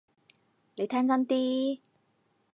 [0.73, 1.79] 你聽真啲！